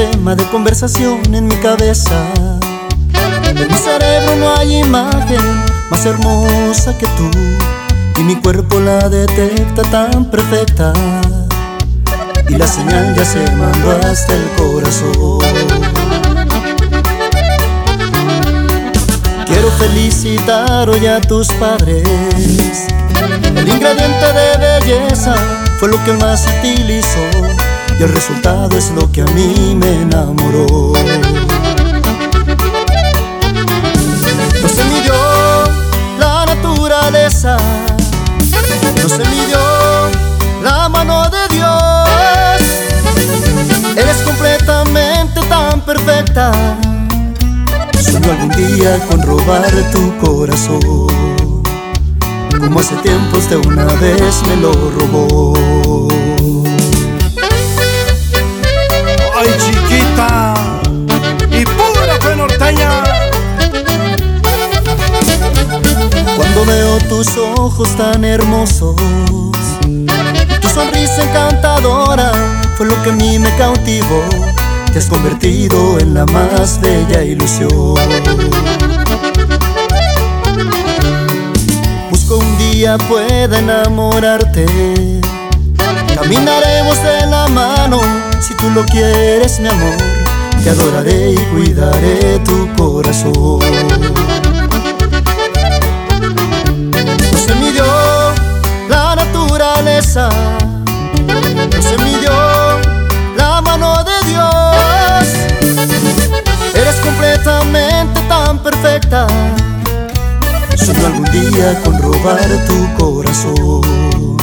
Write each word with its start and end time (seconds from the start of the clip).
Tema 0.00 0.34
de 0.34 0.44
conversación 0.44 1.20
en 1.34 1.46
mi 1.46 1.56
cabeza. 1.56 2.24
En 3.44 3.68
mi 3.68 3.74
cerebro 3.74 4.34
no 4.36 4.56
hay 4.56 4.78
imagen 4.78 5.44
más 5.90 6.06
hermosa 6.06 6.96
que 6.96 7.06
tú. 7.18 7.30
Y 8.18 8.24
mi 8.24 8.34
cuerpo 8.36 8.80
la 8.80 9.10
detecta 9.10 9.82
tan 9.90 10.24
perfecta. 10.30 10.94
Y 12.48 12.54
la 12.54 12.66
señal 12.66 13.14
ya 13.14 13.26
se 13.26 13.44
mandó 13.56 13.90
hasta 14.08 14.32
el 14.32 14.48
corazón. 14.56 15.40
Quiero 19.44 19.70
felicitar 19.72 20.88
hoy 20.88 21.06
a 21.08 21.20
tus 21.20 21.48
padres. 21.52 22.88
El 23.54 23.68
ingrediente 23.68 24.32
de 24.32 24.80
belleza 24.80 25.34
fue 25.78 25.90
lo 25.90 26.02
que 26.04 26.14
más 26.14 26.48
utilizó 26.58 27.49
y 28.00 28.02
el 28.02 28.14
resultado 28.14 28.78
es 28.78 28.90
lo 28.92 29.12
que 29.12 29.20
a 29.20 29.26
mí 29.26 29.76
me 29.76 30.00
enamoró. 30.00 30.94
No 34.62 34.68
se 34.68 34.84
midió 34.84 35.12
la 36.18 36.46
naturaleza, 36.46 37.58
no 39.02 39.08
se 39.08 39.18
midió 39.18 39.60
la 40.62 40.88
mano 40.88 41.28
de 41.28 41.54
Dios. 41.54 42.62
Eres 43.94 44.16
completamente 44.24 45.42
tan 45.50 45.82
perfecta. 45.82 46.52
Sueño 48.00 48.30
algún 48.30 48.48
día 48.48 48.98
con 49.10 49.20
robar 49.20 49.70
tu 49.92 50.16
corazón, 50.16 50.80
como 52.58 52.80
hace 52.80 52.94
tiempos 53.02 53.50
de 53.50 53.56
una 53.56 53.84
vez 53.84 54.42
me 54.48 54.56
lo 54.56 54.72
robó. 54.72 55.79
Tus 67.22 67.36
ojos 67.36 67.94
tan 67.96 68.24
hermosos, 68.24 68.96
tu 68.96 70.68
sonrisa 70.72 71.22
encantadora 71.22 72.32
fue 72.78 72.86
lo 72.86 73.02
que 73.02 73.10
a 73.10 73.12
mí 73.12 73.38
me 73.38 73.54
cautivó. 73.56 74.22
Te 74.90 75.00
has 75.00 75.04
convertido 75.04 75.98
en 75.98 76.14
la 76.14 76.24
más 76.24 76.80
bella 76.80 77.22
ilusión. 77.22 77.68
Busco 82.08 82.38
un 82.38 82.56
día 82.56 82.96
pueda 82.96 83.58
enamorarte. 83.58 84.64
Caminaremos 86.14 87.02
de 87.02 87.26
la 87.26 87.48
mano 87.48 88.00
si 88.40 88.54
tú 88.54 88.70
lo 88.70 88.82
quieres, 88.86 89.60
mi 89.60 89.68
amor. 89.68 89.96
Te 90.64 90.70
adoraré 90.70 91.32
y 91.32 91.36
cuidaré 91.52 92.38
tu 92.46 92.66
corazón. 92.78 94.19
Sueño 109.10 111.06
algún 111.06 111.24
día 111.32 111.82
con 111.82 112.00
robar 112.00 112.48
tu 112.68 113.04
corazón, 113.04 114.36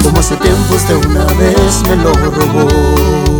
como 0.00 0.18
hace 0.20 0.36
tiempos 0.36 0.86
de 0.86 0.94
una 0.94 1.24
vez 1.34 1.82
me 1.88 1.96
lo 1.96 2.12
robó. 2.14 3.33